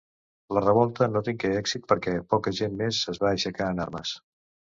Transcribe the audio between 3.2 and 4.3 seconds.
va aixecar en armes.